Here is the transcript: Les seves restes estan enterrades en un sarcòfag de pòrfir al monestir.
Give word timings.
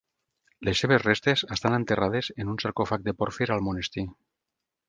Les 0.69 0.79
seves 0.83 1.03
restes 1.07 1.43
estan 1.57 1.77
enterrades 1.79 2.31
en 2.37 2.51
un 2.57 2.59
sarcòfag 2.67 3.07
de 3.09 3.17
pòrfir 3.21 3.53
al 3.57 3.65
monestir. 3.71 4.09